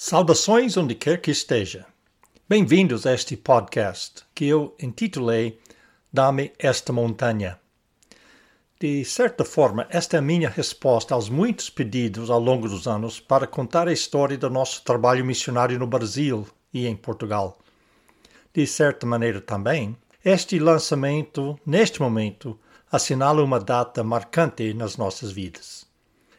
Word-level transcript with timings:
Saudações 0.00 0.76
onde 0.76 0.94
quer 0.94 1.20
que 1.20 1.32
esteja. 1.32 1.84
Bem-vindos 2.48 3.04
a 3.04 3.12
este 3.12 3.36
podcast 3.36 4.22
que 4.32 4.44
eu 4.44 4.72
intitulei 4.80 5.58
Dá-me 6.12 6.52
esta 6.56 6.92
montanha. 6.92 7.58
De 8.78 9.04
certa 9.04 9.44
forma, 9.44 9.88
esta 9.90 10.16
é 10.16 10.20
a 10.20 10.22
minha 10.22 10.48
resposta 10.48 11.16
aos 11.16 11.28
muitos 11.28 11.68
pedidos 11.68 12.30
ao 12.30 12.38
longo 12.38 12.68
dos 12.68 12.86
anos 12.86 13.18
para 13.18 13.44
contar 13.44 13.88
a 13.88 13.92
história 13.92 14.38
do 14.38 14.48
nosso 14.48 14.84
trabalho 14.84 15.24
missionário 15.24 15.80
no 15.80 15.86
Brasil 15.88 16.46
e 16.72 16.86
em 16.86 16.94
Portugal. 16.94 17.58
De 18.54 18.64
certa 18.68 19.04
maneira 19.04 19.40
também, 19.40 19.96
este 20.24 20.60
lançamento, 20.60 21.58
neste 21.66 22.00
momento, 22.00 22.56
assinala 22.88 23.42
uma 23.42 23.58
data 23.58 24.04
marcante 24.04 24.72
nas 24.74 24.96
nossas 24.96 25.32
vidas. 25.32 25.84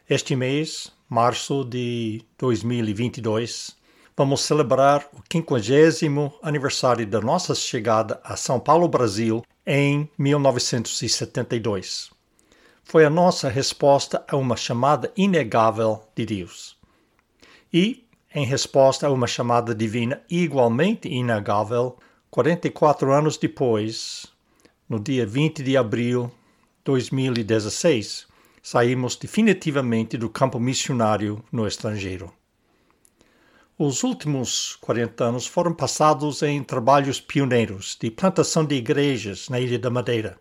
Este 0.08 0.34
mês, 0.34 0.90
março 1.10 1.64
de 1.64 2.22
2022, 2.38 3.76
vamos 4.16 4.42
celebrar 4.42 5.04
o 5.12 5.20
50 5.28 6.38
aniversário 6.40 7.04
da 7.04 7.20
nossa 7.20 7.52
chegada 7.52 8.20
a 8.22 8.36
São 8.36 8.60
Paulo, 8.60 8.86
Brasil, 8.86 9.44
em 9.66 10.08
1972. 10.16 12.10
Foi 12.84 13.04
a 13.04 13.10
nossa 13.10 13.48
resposta 13.48 14.24
a 14.28 14.36
uma 14.36 14.56
chamada 14.56 15.12
inegável 15.16 16.00
de 16.14 16.24
Deus. 16.24 16.78
E, 17.72 18.06
em 18.32 18.46
resposta 18.46 19.08
a 19.08 19.10
uma 19.10 19.26
chamada 19.26 19.74
divina 19.74 20.22
igualmente 20.30 21.08
inegável, 21.08 21.98
44 22.30 23.12
anos 23.12 23.36
depois, 23.36 24.26
no 24.88 25.00
dia 25.00 25.26
20 25.26 25.64
de 25.64 25.76
abril 25.76 26.26
de 26.26 26.32
2016, 26.84 28.29
saímos 28.62 29.16
definitivamente 29.16 30.16
do 30.16 30.28
campo 30.28 30.60
missionário 30.60 31.42
no 31.50 31.66
estrangeiro. 31.66 32.32
Os 33.78 34.02
últimos 34.02 34.76
40 34.82 35.24
anos 35.24 35.46
foram 35.46 35.72
passados 35.72 36.42
em 36.42 36.62
trabalhos 36.62 37.18
pioneiros 37.18 37.96
de 37.98 38.10
plantação 38.10 38.64
de 38.64 38.74
igrejas 38.74 39.48
na 39.48 39.58
Ilha 39.58 39.78
da 39.78 39.88
Madeira. 39.88 40.38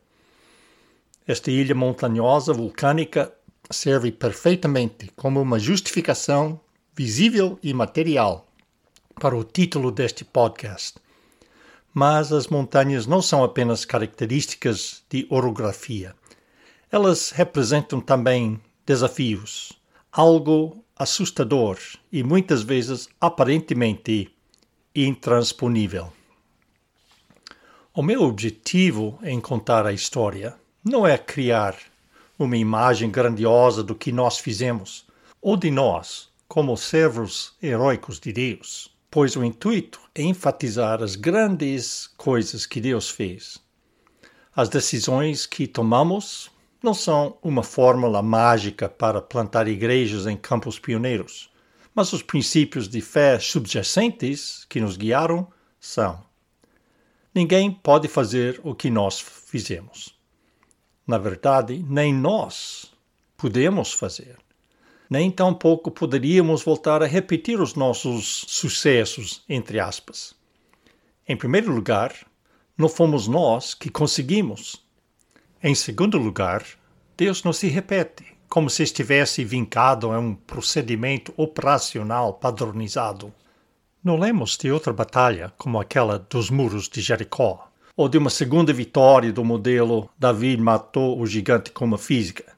Esta 1.26 1.50
ilha 1.50 1.74
montanhosa 1.74 2.52
vulcânica 2.52 3.32
serve 3.72 4.12
perfeitamente 4.12 5.12
como 5.16 5.42
uma 5.42 5.58
justificação 5.58 6.60
visível 6.94 7.58
e 7.64 7.74
material 7.74 8.46
para 9.20 9.38
o 9.38 9.44
título 9.44 9.92
deste 9.92 10.26
podcast. 10.26 10.98
Mas 11.94 12.34
as 12.34 12.48
montanhas 12.48 13.06
não 13.06 13.22
são 13.22 13.44
apenas 13.44 13.86
características 13.86 15.04
de 15.10 15.26
orografia. 15.30 16.14
Elas 16.92 17.30
representam 17.30 18.02
também 18.02 18.60
desafios, 18.84 19.74
algo 20.12 20.84
assustador 20.98 21.78
e 22.12 22.24
muitas 22.24 22.64
vezes 22.64 23.08
aparentemente 23.22 24.32
intransponível. 24.96 26.12
O 27.94 28.02
meu 28.02 28.24
objetivo 28.24 29.20
em 29.22 29.40
contar 29.40 29.86
a 29.86 29.94
história 29.94 30.56
não 30.84 31.06
é 31.06 31.16
criar 31.18 31.76
uma 32.40 32.58
imagem 32.58 33.12
grandiosa 33.12 33.84
do 33.84 33.94
que 33.94 34.12
nós 34.12 34.40
fizemos 34.40 35.06
ou 35.42 35.56
de 35.56 35.70
nós 35.70 36.30
como 36.48 36.76
servos 36.76 37.54
heróicos 37.62 38.20
de 38.20 38.34
Deus, 38.34 38.92
pois 39.12 39.36
o 39.36 39.44
intuito 39.44 40.02
é 40.16 40.24
enfatizar 40.24 41.04
as 41.04 41.16
grandes 41.16 42.08
coisas 42.18 42.66
que 42.66 42.82
Deus 42.82 43.10
fez. 43.10 43.60
As 44.56 44.70
decisões 44.70 45.46
que 45.46 45.68
tomamos 45.68 46.50
não 46.82 46.94
são 46.94 47.38
uma 47.44 47.62
fórmula 47.62 48.22
mágica 48.22 48.88
para 48.88 49.22
plantar 49.22 49.68
igrejas 49.68 50.26
em 50.26 50.38
campos 50.38 50.80
pioneiros, 50.80 51.52
mas 51.94 52.14
os 52.14 52.24
princípios 52.24 52.88
de 52.88 53.02
fé 53.02 53.38
subjacentes 53.38 54.66
que 54.70 54.80
nos 54.80 54.96
guiaram 54.96 55.48
são. 55.80 56.24
Ninguém 57.36 57.72
pode 57.72 58.08
fazer 58.08 58.60
o 58.64 58.74
que 58.74 58.90
nós 58.90 59.20
fizemos. 59.20 60.18
Na 61.06 61.18
verdade, 61.18 61.84
nem 61.88 62.14
nós 62.14 62.94
podemos 63.36 63.92
fazer. 63.92 64.38
Nem 65.10 65.32
tampouco 65.32 65.90
poderíamos 65.90 66.64
voltar 66.64 67.02
a 67.02 67.08
repetir 67.08 67.60
os 67.60 67.74
nossos 67.74 68.46
sucessos, 68.48 69.44
entre 69.50 69.80
aspas. 69.80 70.36
Em 71.28 71.36
primeiro 71.36 71.74
lugar, 71.74 72.14
não 72.78 72.88
fomos 72.88 73.28
nós 73.28 73.74
que 73.74 73.90
conseguimos 73.90 74.86
em 75.62 75.76
segundo 75.76 76.18
lugar, 76.18 76.66
Deus 77.18 77.44
não 77.44 77.52
se 77.52 77.68
repete, 77.68 78.26
como 78.48 78.70
se 78.70 78.82
estivesse 78.82 79.44
vincado 79.44 80.10
a 80.10 80.18
um 80.18 80.34
procedimento 80.34 81.34
operacional 81.36 82.34
padronizado. 82.34 83.34
Não 84.02 84.18
lemos 84.18 84.58
de 84.58 84.72
outra 84.72 84.94
batalha 84.94 85.54
como 85.58 85.78
aquela 85.78 86.18
dos 86.18 86.50
muros 86.50 86.88
de 86.88 87.02
Jericó, 87.02 87.70
ou 87.98 88.08
de 88.08 88.18
uma 88.18 88.30
segunda 88.30 88.72
vitória 88.72 89.34
do 89.34 89.44
modelo 89.44 90.10
Davi 90.18 90.56
matou 90.56 91.20
o 91.20 91.28
gigante 91.28 91.72
com 91.72 91.84
uma 91.84 91.98
física. 91.98 92.58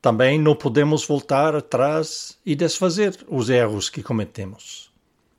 Também 0.00 0.38
não 0.38 0.54
podemos 0.54 1.04
voltar 1.04 1.56
atrás 1.56 2.38
e 2.46 2.54
desfazer 2.54 3.24
os 3.26 3.50
erros 3.50 3.90
que 3.90 4.04
cometemos. 4.04 4.92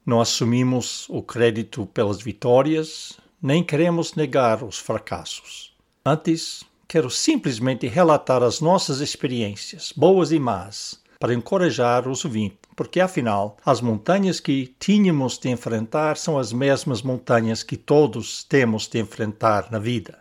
Não 0.06 0.20
assumimos 0.20 1.08
o 1.08 1.24
crédito 1.24 1.86
pelas 1.86 2.22
vitórias, 2.22 3.18
nem 3.42 3.64
queremos 3.64 4.14
negar 4.14 4.62
os 4.62 4.78
fracassos. 4.78 5.75
Antes, 6.08 6.64
quero 6.88 7.10
simplesmente 7.10 7.88
relatar 7.88 8.44
as 8.44 8.62
nossas 8.62 9.00
experiências, 9.00 9.92
boas 9.98 10.32
e 10.32 10.38
más, 10.38 11.02
para 11.20 11.34
encorajar 11.34 12.08
os 12.08 12.24
ouvintes, 12.24 12.60
porque 12.76 13.00
afinal, 13.00 13.58
as 13.66 13.82
montanhas 13.82 14.40
que 14.40 14.76
tínhamos 14.78 15.40
de 15.40 15.50
enfrentar 15.50 16.16
são 16.16 16.38
as 16.38 16.54
mesmas 16.54 17.02
montanhas 17.02 17.64
que 17.64 17.76
todos 17.76 18.44
temos 18.44 18.86
de 18.86 19.00
enfrentar 19.00 19.72
na 19.72 19.80
vida. 19.80 20.20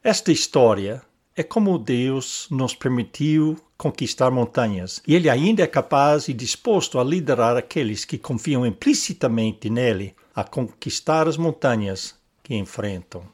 Esta 0.00 0.30
história 0.30 1.02
é 1.34 1.42
como 1.42 1.76
Deus 1.76 2.46
nos 2.48 2.72
permitiu 2.72 3.56
conquistar 3.76 4.30
montanhas, 4.30 5.02
e 5.04 5.16
Ele 5.16 5.28
ainda 5.28 5.64
é 5.64 5.66
capaz 5.66 6.28
e 6.28 6.32
disposto 6.32 7.00
a 7.00 7.04
liderar 7.04 7.56
aqueles 7.56 8.04
que 8.04 8.16
confiam 8.16 8.64
implicitamente 8.64 9.68
nele 9.68 10.14
a 10.32 10.44
conquistar 10.44 11.26
as 11.26 11.36
montanhas 11.36 12.14
que 12.44 12.54
enfrentam. 12.54 13.33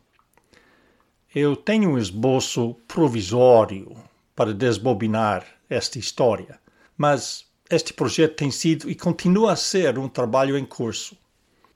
Eu 1.32 1.54
tenho 1.54 1.91
um 1.91 1.96
esboço 1.96 2.74
provisório 2.88 3.96
para 4.34 4.52
desbobinar 4.52 5.46
esta 5.68 5.96
história, 5.96 6.58
mas 6.98 7.44
este 7.70 7.92
projeto 7.92 8.34
tem 8.34 8.50
sido 8.50 8.91
e 8.91 8.96
continua 8.96 9.52
a 9.52 9.56
ser 9.56 9.96
um 9.96 10.08
trabalho 10.08 10.58
em 10.58 10.64
curso. 10.64 11.16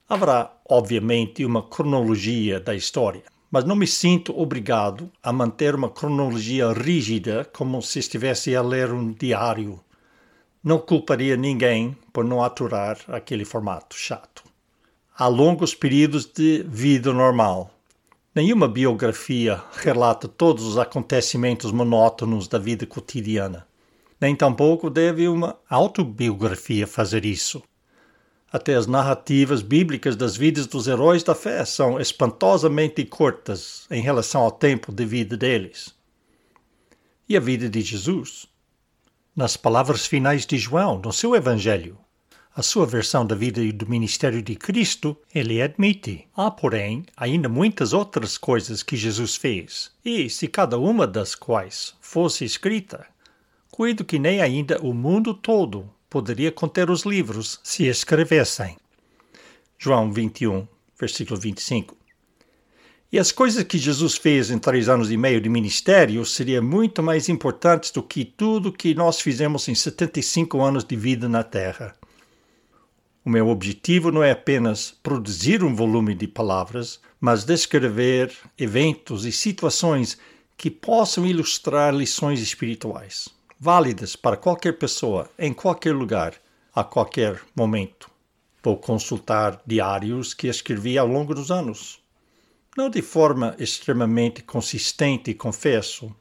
Haverá, 0.08 0.52
obviamente, 0.68 1.44
uma 1.44 1.62
cronologia 1.62 2.58
da 2.58 2.74
história, 2.74 3.22
mas 3.48 3.62
não 3.62 3.76
me 3.76 3.86
sinto 3.86 4.36
obrigado 4.36 5.08
a 5.22 5.32
manter 5.32 5.76
uma 5.76 5.88
cronologia 5.88 6.72
rígida 6.72 7.48
como 7.54 7.80
se 7.80 8.00
estivesse 8.00 8.56
a 8.56 8.60
ler 8.60 8.92
um 8.92 9.12
diário. 9.12 9.78
Não 10.64 10.80
culparia 10.80 11.36
ninguém 11.36 11.96
por 12.12 12.24
não 12.24 12.42
aturar 12.42 12.98
aquele 13.06 13.44
formato 13.44 13.94
chato. 13.94 14.42
Há 15.16 15.28
longos 15.28 15.76
períodos 15.76 16.26
de 16.26 16.64
vida 16.66 17.12
normal, 17.12 17.70
Nenhuma 18.34 18.66
biografia 18.66 19.62
relata 19.76 20.26
todos 20.26 20.64
os 20.64 20.76
acontecimentos 20.76 21.70
monótonos 21.70 22.48
da 22.48 22.58
vida 22.58 22.84
cotidiana. 22.84 23.64
Nem 24.20 24.34
tampouco 24.34 24.90
deve 24.90 25.28
uma 25.28 25.56
autobiografia 25.70 26.84
fazer 26.84 27.24
isso. 27.24 27.62
Até 28.50 28.74
as 28.74 28.88
narrativas 28.88 29.62
bíblicas 29.62 30.16
das 30.16 30.36
vidas 30.36 30.66
dos 30.66 30.88
heróis 30.88 31.22
da 31.22 31.32
fé 31.32 31.64
são 31.64 32.00
espantosamente 32.00 33.04
curtas 33.04 33.86
em 33.88 34.02
relação 34.02 34.42
ao 34.42 34.50
tempo 34.50 34.90
de 34.90 35.04
vida 35.04 35.36
deles. 35.36 35.94
E 37.28 37.36
a 37.36 37.40
vida 37.40 37.68
de 37.68 37.82
Jesus? 37.82 38.48
Nas 39.36 39.56
palavras 39.56 40.06
finais 40.06 40.44
de 40.44 40.58
João, 40.58 40.98
no 40.98 41.12
seu 41.12 41.36
Evangelho, 41.36 41.96
a 42.56 42.62
sua 42.62 42.86
versão 42.86 43.26
da 43.26 43.34
vida 43.34 43.60
e 43.60 43.72
do 43.72 43.88
ministério 43.88 44.40
de 44.40 44.54
Cristo, 44.54 45.16
ele 45.34 45.60
admite. 45.60 46.28
Há, 46.36 46.52
porém, 46.52 47.04
ainda 47.16 47.48
muitas 47.48 47.92
outras 47.92 48.38
coisas 48.38 48.80
que 48.80 48.96
Jesus 48.96 49.34
fez, 49.34 49.90
e 50.04 50.30
se 50.30 50.46
cada 50.46 50.78
uma 50.78 51.04
das 51.04 51.34
quais 51.34 51.94
fosse 52.00 52.44
escrita, 52.44 53.06
cuido 53.72 54.04
que 54.04 54.20
nem 54.20 54.40
ainda 54.40 54.78
o 54.80 54.94
mundo 54.94 55.34
todo 55.34 55.90
poderia 56.08 56.52
conter 56.52 56.90
os 56.90 57.02
livros 57.02 57.58
se 57.64 57.86
escrevessem. 57.86 58.76
João 59.76 60.12
21, 60.12 60.64
versículo 60.96 61.40
25. 61.40 61.96
E 63.10 63.18
as 63.18 63.32
coisas 63.32 63.64
que 63.64 63.78
Jesus 63.78 64.16
fez 64.16 64.52
em 64.52 64.58
três 64.58 64.88
anos 64.88 65.10
e 65.10 65.16
meio 65.16 65.40
de 65.40 65.48
ministério 65.48 66.24
seriam 66.24 66.62
muito 66.62 67.02
mais 67.02 67.28
importantes 67.28 67.90
do 67.90 68.02
que 68.02 68.24
tudo 68.24 68.72
que 68.72 68.94
nós 68.94 69.20
fizemos 69.20 69.68
em 69.68 69.74
75 69.74 70.60
anos 70.60 70.84
de 70.84 70.94
vida 70.94 71.28
na 71.28 71.42
Terra. 71.42 71.96
O 73.24 73.30
meu 73.30 73.48
objetivo 73.48 74.12
não 74.12 74.22
é 74.22 74.32
apenas 74.32 74.94
produzir 75.02 75.64
um 75.64 75.74
volume 75.74 76.14
de 76.14 76.28
palavras, 76.28 77.00
mas 77.18 77.42
descrever 77.42 78.30
eventos 78.58 79.24
e 79.24 79.32
situações 79.32 80.18
que 80.58 80.70
possam 80.70 81.24
ilustrar 81.24 81.94
lições 81.94 82.40
espirituais, 82.40 83.30
válidas 83.58 84.14
para 84.14 84.36
qualquer 84.36 84.72
pessoa, 84.78 85.30
em 85.38 85.54
qualquer 85.54 85.94
lugar, 85.94 86.34
a 86.74 86.84
qualquer 86.84 87.40
momento. 87.56 88.10
Vou 88.62 88.76
consultar 88.76 89.58
diários 89.66 90.34
que 90.34 90.46
escrevi 90.46 90.98
ao 90.98 91.06
longo 91.06 91.34
dos 91.34 91.50
anos. 91.50 91.98
Não 92.76 92.90
de 92.90 93.00
forma 93.00 93.56
extremamente 93.58 94.42
consistente, 94.42 95.32
confesso. 95.32 96.14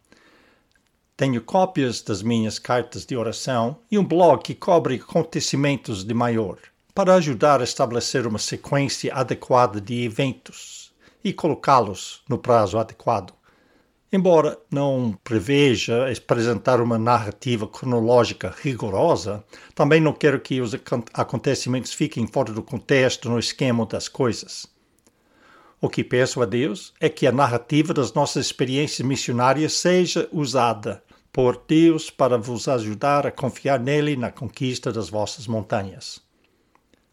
Tenho 1.18 1.42
cópias 1.42 2.02
das 2.02 2.22
minhas 2.22 2.58
cartas 2.60 3.06
de 3.06 3.18
oração 3.18 3.78
e 3.92 3.98
um 3.98 4.06
blog 4.06 4.42
que 4.42 4.56
cobre 4.56 4.96
acontecimentos 4.96 6.06
de 6.06 6.14
maior, 6.14 6.58
para 6.94 7.16
ajudar 7.16 7.60
a 7.60 7.64
estabelecer 7.64 8.28
uma 8.28 8.38
sequência 8.38 9.14
adequada 9.14 9.82
de 9.82 10.04
eventos 10.04 10.94
e 11.24 11.34
colocá-los 11.34 12.22
no 12.30 12.38
prazo 12.38 12.78
adequado. 12.78 13.34
Embora 14.12 14.60
não 14.70 15.18
preveja 15.24 16.12
apresentar 16.12 16.80
uma 16.80 17.00
narrativa 17.00 17.68
cronológica 17.68 18.54
rigorosa, 18.62 19.44
também 19.74 20.00
não 20.00 20.14
quero 20.14 20.40
que 20.40 20.62
os 20.62 20.76
acontecimentos 21.16 21.94
fiquem 21.94 22.28
fora 22.28 22.54
do 22.54 22.62
contexto 22.62 23.28
no 23.28 23.40
esquema 23.40 23.88
das 23.88 24.08
coisas. 24.08 24.68
O 25.82 25.90
que 25.90 26.04
peço 26.04 26.44
a 26.44 26.46
Deus 26.46 26.94
é 27.00 27.10
que 27.10 27.26
a 27.26 27.32
narrativa 27.32 27.92
das 27.92 28.14
nossas 28.14 28.46
experiências 28.46 29.06
missionárias 29.06 29.74
seja 29.74 30.30
usada 30.32 31.04
por 31.32 31.64
Deus 31.68 32.12
para 32.12 32.38
vos 32.38 32.68
ajudar 32.68 33.26
a 33.26 33.32
confiar 33.32 33.80
nele 33.80 34.16
na 34.16 34.32
conquista 34.32 34.94
das 34.94 35.10
vossas 35.10 35.48
montanhas. 35.48 36.22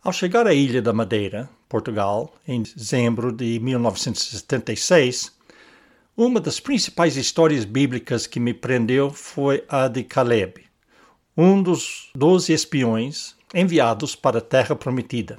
Ao 0.03 0.15
chegar 0.15 0.47
à 0.47 0.55
Ilha 0.55 0.81
da 0.81 0.95
Madeira, 0.95 1.47
Portugal, 1.69 2.35
em 2.49 2.63
dezembro 2.63 3.31
de 3.31 3.61
1976, 3.61 5.31
uma 6.17 6.41
das 6.41 6.59
principais 6.59 7.19
histórias 7.19 7.67
bíblicas 7.67 8.27
que 8.27 8.41
me 8.41 8.55
prendeu 8.55 9.11
foi 9.11 9.63
a 9.69 9.89
de 9.89 10.03
Caleb, 10.03 10.65
um 11.37 11.63
dos 11.63 12.09
doze 12.15 12.55
espiões 12.55 13.37
enviados 13.55 14.17
para 14.17 14.39
a 14.39 14.41
Terra 14.41 14.75
Prometida. 14.75 15.39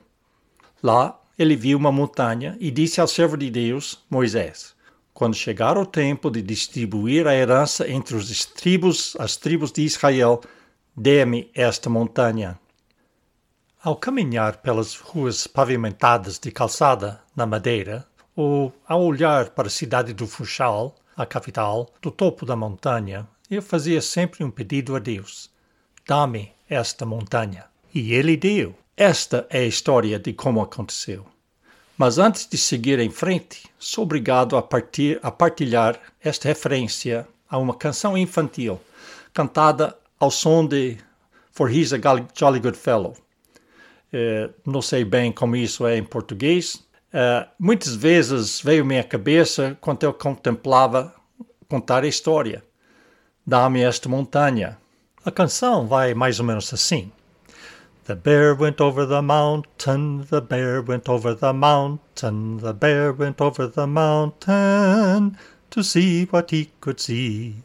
Lá, 0.83 1.19
ele 1.39 1.55
viu 1.55 1.75
uma 1.75 1.91
montanha 1.91 2.55
e 2.59 2.69
disse 2.69 3.01
ao 3.01 3.07
servo 3.07 3.35
de 3.37 3.49
Deus, 3.49 4.05
Moisés: 4.11 4.75
Quando 5.11 5.33
chegar 5.33 5.75
o 5.75 5.87
tempo 5.87 6.29
de 6.29 6.43
distribuir 6.43 7.25
a 7.25 7.33
herança 7.33 7.89
entre 7.89 8.15
os 8.15 8.45
tribos, 8.45 9.15
as 9.17 9.35
tribos 9.35 9.71
de 9.71 9.81
Israel, 9.81 10.39
dê-me 10.95 11.49
esta 11.55 11.89
montanha. 11.89 12.59
Ao 13.83 13.95
caminhar 13.95 14.57
pelas 14.57 14.95
ruas 14.95 15.47
pavimentadas 15.47 16.37
de 16.37 16.51
calçada 16.51 17.19
na 17.35 17.47
Madeira, 17.47 18.05
ou, 18.35 18.71
ao 18.87 19.01
olhar 19.03 19.49
para 19.49 19.69
a 19.69 19.71
cidade 19.71 20.13
do 20.13 20.27
Funchal, 20.27 20.95
a 21.17 21.25
capital, 21.25 21.89
do 21.99 22.11
topo 22.11 22.45
da 22.45 22.55
montanha, 22.55 23.27
eu 23.49 23.59
fazia 23.59 23.99
sempre 23.99 24.43
um 24.43 24.51
pedido 24.51 24.95
a 24.95 24.99
Deus: 24.99 25.49
Dá-me 26.05 26.51
esta 26.69 27.07
montanha. 27.07 27.65
E 27.91 28.13
ele 28.13 28.37
deu. 28.37 28.75
Esta 28.95 29.47
é 29.49 29.61
a 29.61 29.65
história 29.65 30.19
de 30.19 30.31
como 30.31 30.61
aconteceu. 30.61 31.25
Mas 31.97 32.19
antes 32.19 32.47
de 32.47 32.59
seguir 32.59 32.99
em 32.99 33.09
frente, 33.09 33.63
sou 33.79 34.03
obrigado 34.03 34.55
a, 34.57 34.61
partir, 34.61 35.19
a 35.23 35.31
partilhar 35.31 35.99
esta 36.23 36.47
referência 36.47 37.27
a 37.49 37.57
uma 37.57 37.73
canção 37.73 38.15
infantil, 38.15 38.79
cantada 39.33 39.97
ao 40.19 40.29
som 40.29 40.67
de 40.67 40.99
For 41.51 41.75
He's 41.75 41.91
a 41.93 41.97
Jolly 42.37 42.59
Good 42.59 42.77
Fellow. 42.77 43.15
Eh, 44.13 44.49
não 44.65 44.81
sei 44.81 45.05
bem 45.05 45.31
como 45.31 45.55
isso 45.55 45.87
é 45.87 45.97
em 45.97 46.03
português, 46.03 46.83
Uh, 47.11 47.43
muitas 47.59 47.93
vezes 47.93 48.61
veio 48.61 48.83
à 48.83 48.85
minha 48.85 49.03
cabeça 49.03 49.77
quando 49.81 50.03
eu 50.03 50.13
contemplava 50.13 51.13
contar 51.67 52.05
a 52.05 52.07
história. 52.07 52.63
Dá-me 53.45 53.81
esta 53.81 54.07
montanha. 54.07 54.77
A 55.25 55.29
canção 55.29 55.85
vai 55.87 56.13
mais 56.13 56.39
ou 56.39 56.45
menos 56.45 56.73
assim. 56.73 57.11
The 58.05 58.15
bear 58.15 58.55
went 58.57 58.79
over 58.79 59.05
the 59.05 59.21
mountain, 59.21 60.25
the 60.29 60.39
bear 60.39 60.81
went 60.81 61.09
over 61.09 61.35
the 61.35 61.51
mountain, 61.51 62.57
the 62.61 62.71
bear 62.71 63.11
went 63.11 63.41
over 63.41 63.69
the 63.69 63.85
mountain 63.85 65.35
to 65.69 65.83
see 65.83 66.29
what 66.31 66.55
he 66.55 66.69
could 66.79 67.01
see. 67.01 67.55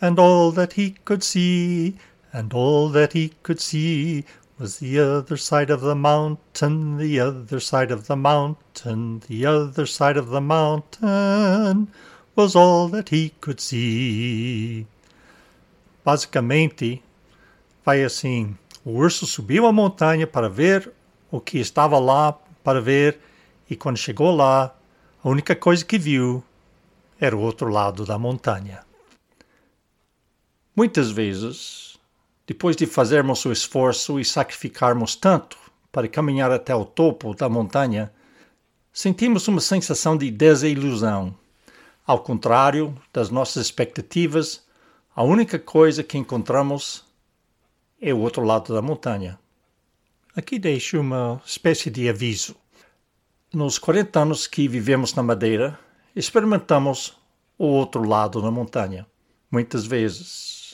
And 0.00 0.18
all 0.18 0.52
that 0.54 0.74
he 0.76 0.96
could 1.04 1.24
see, 1.24 1.94
and 2.32 2.52
all 2.52 2.90
that 2.90 3.16
he 3.16 3.32
could 3.44 3.60
see 3.60 4.24
was 4.58 4.78
the 4.78 4.98
other 4.98 5.36
side 5.36 5.70
of 5.70 5.82
the 5.82 5.94
mountain, 5.94 6.96
the 6.98 7.20
other 7.20 7.60
side 7.60 7.92
of 7.92 8.06
the 8.08 8.16
mountain, 8.16 9.20
the 9.28 9.46
other 9.46 9.86
side 9.86 10.16
of 10.16 10.30
the 10.30 10.40
mountain 10.40 11.88
was 12.34 12.56
all 12.56 12.88
that 12.88 13.14
he 13.14 13.30
could 13.40 13.60
see. 13.60 14.86
Basicamente, 16.04 17.02
vai 17.84 18.02
assim: 18.02 18.56
o 18.84 18.92
urso 18.92 19.26
subiu 19.26 19.66
a 19.66 19.72
montanha 19.72 20.26
para 20.26 20.48
ver 20.48 20.92
o 21.30 21.40
que 21.40 21.58
estava 21.58 21.98
lá 21.98 22.32
para 22.64 22.80
ver, 22.80 23.20
e 23.70 23.76
quando 23.76 23.96
chegou 23.96 24.34
lá, 24.34 24.74
a 25.22 25.28
única 25.28 25.54
coisa 25.54 25.84
que 25.84 25.98
viu 25.98 26.42
era 27.20 27.36
o 27.36 27.40
outro 27.40 27.68
lado 27.68 28.04
da 28.04 28.18
montanha. 28.18 28.80
Muitas 30.74 31.10
vezes 31.10 31.97
depois 32.48 32.74
de 32.74 32.86
fazermos 32.86 33.44
o 33.44 33.52
esforço 33.52 34.18
e 34.18 34.24
sacrificarmos 34.24 35.14
tanto 35.14 35.58
para 35.92 36.08
caminhar 36.08 36.50
até 36.50 36.74
o 36.74 36.82
topo 36.82 37.34
da 37.34 37.46
montanha, 37.46 38.10
sentimos 38.90 39.46
uma 39.48 39.60
sensação 39.60 40.16
de 40.16 40.30
desilusão. 40.30 41.36
Ao 42.06 42.18
contrário 42.18 42.96
das 43.12 43.28
nossas 43.28 43.66
expectativas, 43.66 44.64
a 45.14 45.22
única 45.22 45.58
coisa 45.58 46.02
que 46.02 46.16
encontramos 46.16 47.04
é 48.00 48.14
o 48.14 48.18
outro 48.20 48.42
lado 48.42 48.72
da 48.72 48.80
montanha. 48.80 49.38
Aqui 50.34 50.58
deixo 50.58 50.98
uma 50.98 51.42
espécie 51.44 51.90
de 51.90 52.08
aviso. 52.08 52.56
Nos 53.52 53.78
40 53.78 54.20
anos 54.20 54.46
que 54.46 54.66
vivemos 54.66 55.12
na 55.12 55.22
Madeira, 55.22 55.78
experimentamos 56.16 57.14
o 57.58 57.66
outro 57.66 58.08
lado 58.08 58.40
da 58.40 58.50
montanha. 58.50 59.06
Muitas 59.50 59.84
vezes 59.84 60.67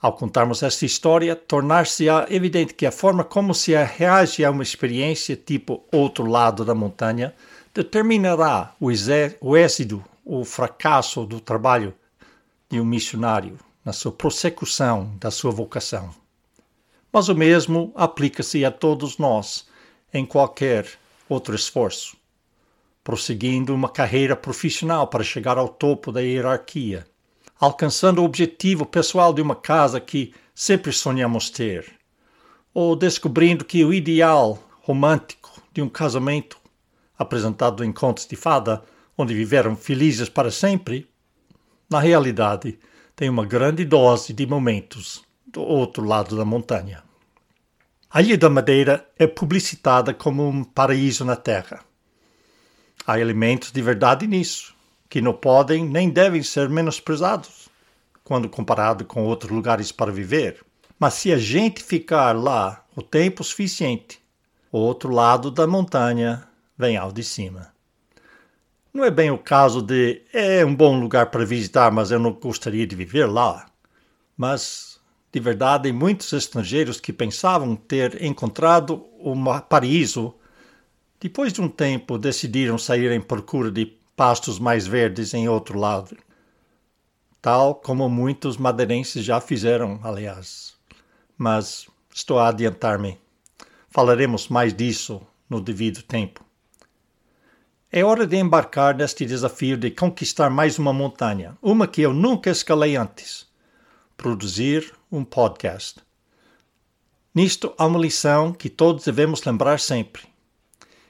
ao 0.00 0.14
contarmos 0.14 0.62
esta 0.62 0.86
história, 0.86 1.36
tornar-se-á 1.36 2.26
evidente 2.30 2.72
que 2.72 2.86
a 2.86 2.92
forma 2.92 3.22
como 3.22 3.54
se 3.54 3.72
reage 3.84 4.44
a 4.44 4.50
uma 4.50 4.62
experiência 4.62 5.36
tipo 5.36 5.84
outro 5.92 6.24
lado 6.24 6.64
da 6.64 6.74
montanha 6.74 7.34
determinará 7.74 8.74
o, 8.80 8.88
o 9.40 9.56
êxito, 9.56 10.02
o 10.24 10.44
fracasso 10.44 11.26
do 11.26 11.38
trabalho 11.38 11.94
de 12.70 12.80
um 12.80 12.84
missionário 12.84 13.58
na 13.84 13.92
sua 13.92 14.12
prossecução 14.12 15.14
da 15.20 15.30
sua 15.30 15.50
vocação. 15.50 16.10
Mas 17.12 17.28
o 17.28 17.34
mesmo 17.34 17.92
aplica-se 17.94 18.64
a 18.64 18.70
todos 18.70 19.18
nós 19.18 19.68
em 20.14 20.24
qualquer 20.24 20.86
outro 21.28 21.54
esforço, 21.54 22.16
prosseguindo 23.04 23.74
uma 23.74 23.88
carreira 23.88 24.34
profissional 24.34 25.06
para 25.08 25.24
chegar 25.24 25.58
ao 25.58 25.68
topo 25.68 26.10
da 26.10 26.20
hierarquia 26.20 27.06
alcançando 27.60 28.22
o 28.22 28.24
objetivo 28.24 28.86
pessoal 28.86 29.34
de 29.34 29.42
uma 29.42 29.54
casa 29.54 30.00
que 30.00 30.32
sempre 30.54 30.92
sonhamos 30.92 31.50
ter, 31.50 31.92
ou 32.72 32.96
descobrindo 32.96 33.66
que 33.66 33.84
o 33.84 33.92
ideal 33.92 34.58
romântico 34.80 35.60
de 35.70 35.82
um 35.82 35.88
casamento, 35.88 36.56
apresentado 37.18 37.84
em 37.84 37.92
contos 37.92 38.26
de 38.26 38.34
fada, 38.34 38.82
onde 39.16 39.34
viveram 39.34 39.76
felizes 39.76 40.30
para 40.30 40.50
sempre, 40.50 41.06
na 41.88 42.00
realidade 42.00 42.78
tem 43.14 43.28
uma 43.28 43.44
grande 43.44 43.84
dose 43.84 44.32
de 44.32 44.46
momentos 44.46 45.22
do 45.46 45.60
outro 45.60 46.02
lado 46.02 46.36
da 46.38 46.44
montanha. 46.46 47.02
A 48.10 48.22
Ilha 48.22 48.38
da 48.38 48.48
Madeira 48.48 49.06
é 49.18 49.26
publicitada 49.26 50.14
como 50.14 50.48
um 50.48 50.64
paraíso 50.64 51.26
na 51.26 51.36
Terra. 51.36 51.84
Há 53.06 53.20
elementos 53.20 53.70
de 53.70 53.82
verdade 53.82 54.26
nisso 54.26 54.74
que 55.10 55.20
não 55.20 55.34
podem 55.34 55.84
nem 55.84 56.08
devem 56.08 56.40
ser 56.40 56.68
menosprezados 56.68 57.68
quando 58.22 58.48
comparado 58.48 59.04
com 59.04 59.24
outros 59.24 59.50
lugares 59.50 59.90
para 59.90 60.12
viver. 60.12 60.64
Mas 61.00 61.14
se 61.14 61.32
a 61.32 61.36
gente 61.36 61.82
ficar 61.82 62.36
lá 62.36 62.84
o 62.94 63.02
tempo 63.02 63.42
suficiente, 63.42 64.22
o 64.70 64.78
outro 64.78 65.12
lado 65.12 65.50
da 65.50 65.66
montanha 65.66 66.46
vem 66.78 66.96
ao 66.96 67.10
de 67.10 67.24
cima. 67.24 67.72
Não 68.94 69.04
é 69.04 69.10
bem 69.10 69.32
o 69.32 69.38
caso 69.38 69.82
de 69.82 70.22
é 70.32 70.64
um 70.64 70.74
bom 70.74 71.00
lugar 71.00 71.26
para 71.26 71.44
visitar, 71.44 71.90
mas 71.90 72.12
eu 72.12 72.20
não 72.20 72.32
gostaria 72.32 72.86
de 72.86 72.94
viver 72.94 73.26
lá. 73.26 73.66
Mas, 74.36 75.00
de 75.32 75.40
verdade, 75.40 75.92
muitos 75.92 76.32
estrangeiros 76.32 77.00
que 77.00 77.12
pensavam 77.12 77.74
ter 77.74 78.22
encontrado 78.22 79.04
um 79.18 79.42
paraíso, 79.68 80.34
depois 81.18 81.52
de 81.52 81.60
um 81.60 81.68
tempo 81.68 82.16
decidiram 82.16 82.78
sair 82.78 83.10
em 83.10 83.20
procura 83.20 83.70
de 83.72 83.99
pastos 84.20 84.58
mais 84.58 84.86
verdes 84.86 85.32
em 85.32 85.48
outro 85.48 85.78
lado, 85.78 86.14
tal 87.40 87.74
como 87.74 88.06
muitos 88.06 88.58
madeirenses 88.58 89.24
já 89.24 89.40
fizeram, 89.40 89.98
aliás. 90.04 90.74
Mas 91.38 91.86
estou 92.14 92.38
a 92.38 92.48
adiantar-me. 92.48 93.18
Falaremos 93.88 94.48
mais 94.48 94.74
disso 94.74 95.22
no 95.48 95.58
devido 95.58 96.02
tempo. 96.02 96.44
É 97.90 98.04
hora 98.04 98.26
de 98.26 98.36
embarcar 98.36 98.94
neste 98.94 99.24
desafio 99.24 99.78
de 99.78 99.90
conquistar 99.90 100.50
mais 100.50 100.78
uma 100.78 100.92
montanha, 100.92 101.56
uma 101.62 101.88
que 101.88 102.02
eu 102.02 102.12
nunca 102.12 102.50
escalei 102.50 102.96
antes: 102.96 103.46
produzir 104.18 104.92
um 105.10 105.24
podcast. 105.24 105.98
Nisto 107.34 107.72
há 107.78 107.86
uma 107.86 107.98
lição 107.98 108.52
que 108.52 108.68
todos 108.68 109.02
devemos 109.02 109.42
lembrar 109.44 109.80
sempre. 109.80 110.24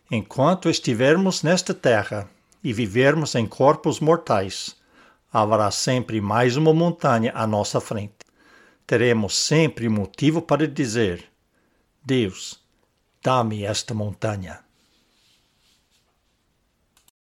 Enquanto 0.09 0.71
estivermos 0.71 1.43
nesta 1.43 1.75
terra 1.75 2.31
e 2.63 2.73
vivermos 2.73 3.35
em 3.35 3.47
corpos 3.47 4.01
mortais, 4.01 4.77
haverá 5.33 5.71
sempre 5.71 6.21
mais 6.21 6.57
uma 6.57 6.75
montanha 6.75 7.33
à 7.35 7.47
nossa 7.47 7.81
frente. 7.81 8.17
Teremos 8.87 9.37
sempre 9.37 9.89
motivo 9.89 10.43
para 10.43 10.67
dizer: 10.67 11.25
Deus, 12.05 12.61
dá-me 13.23 13.65
esta 13.65 13.95
montanha. 13.95 14.70